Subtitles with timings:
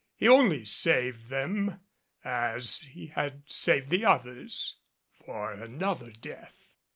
[0.15, 1.79] He only saved them
[2.25, 4.77] as he had saved the others
[5.11, 6.79] for another death.